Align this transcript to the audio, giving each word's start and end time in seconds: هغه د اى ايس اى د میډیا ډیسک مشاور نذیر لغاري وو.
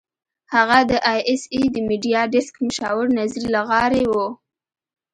هغه 0.53 0.79
د 0.89 0.91
اى 1.09 1.19
ايس 1.29 1.43
اى 1.53 1.61
د 1.73 1.75
میډیا 1.87 2.21
ډیسک 2.33 2.53
مشاور 2.67 3.05
نذیر 3.19 3.43
لغاري 3.55 4.03
وو. 4.11 4.27